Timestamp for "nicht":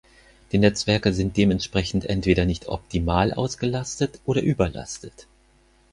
2.45-2.67